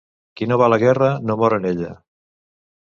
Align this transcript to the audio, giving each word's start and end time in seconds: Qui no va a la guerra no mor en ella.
Qui 0.39 0.47
no 0.51 0.57
va 0.61 0.65
a 0.69 0.71
la 0.75 0.79
guerra 0.85 1.11
no 1.29 1.39
mor 1.43 1.59
en 1.59 1.71
ella. 1.75 1.95